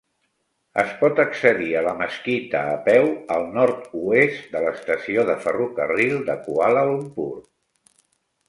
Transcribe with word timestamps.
Es 0.83 0.93
pot 1.01 1.19
accedir 1.23 1.67
a 1.81 1.83
la 1.87 1.93
mesquita 1.99 2.63
a 2.71 2.79
peu 2.87 3.05
al 3.37 3.45
nord-oest 3.59 4.49
de 4.57 4.65
l'estació 4.65 5.27
de 5.31 5.37
ferrocarril 5.45 6.19
de 6.31 6.39
Kuala 6.49 6.85
Lumpur. 6.91 7.33